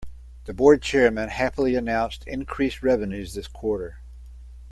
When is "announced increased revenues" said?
1.75-3.35